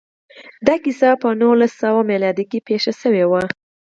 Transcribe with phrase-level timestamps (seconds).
[0.67, 3.47] دا کیسه په نولس سوه میلادي کال کې پېښه شوې ده